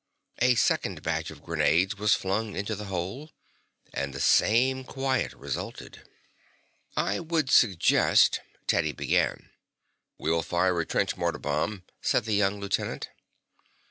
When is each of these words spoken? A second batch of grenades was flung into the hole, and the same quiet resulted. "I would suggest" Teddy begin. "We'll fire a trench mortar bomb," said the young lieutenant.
A 0.39 0.55
second 0.55 1.03
batch 1.03 1.29
of 1.29 1.43
grenades 1.43 1.95
was 1.99 2.15
flung 2.15 2.55
into 2.55 2.73
the 2.75 2.85
hole, 2.85 3.29
and 3.93 4.15
the 4.15 4.19
same 4.19 4.83
quiet 4.83 5.31
resulted. 5.33 6.09
"I 6.97 7.19
would 7.19 7.51
suggest" 7.51 8.39
Teddy 8.65 8.93
begin. 8.93 9.51
"We'll 10.17 10.41
fire 10.41 10.79
a 10.81 10.87
trench 10.87 11.17
mortar 11.17 11.37
bomb," 11.37 11.83
said 12.01 12.25
the 12.25 12.33
young 12.33 12.59
lieutenant. 12.59 13.09